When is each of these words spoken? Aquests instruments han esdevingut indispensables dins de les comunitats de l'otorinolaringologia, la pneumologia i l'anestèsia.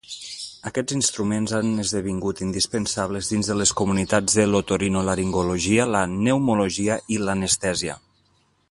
Aquests 0.69 0.93
instruments 0.99 1.51
han 1.57 1.83
esdevingut 1.83 2.41
indispensables 2.45 3.29
dins 3.35 3.51
de 3.53 3.59
les 3.59 3.75
comunitats 3.83 4.41
de 4.41 4.49
l'otorinolaringologia, 4.55 5.87
la 5.99 6.05
pneumologia 6.17 7.01
i 7.17 7.23
l'anestèsia. 7.29 8.03